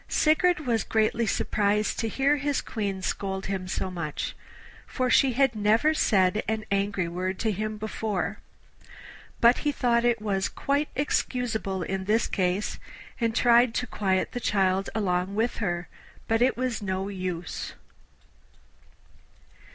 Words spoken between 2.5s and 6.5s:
Queen scold him so much, for she had never said